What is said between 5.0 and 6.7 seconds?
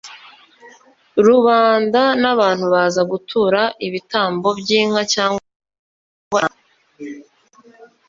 cyangwa intama: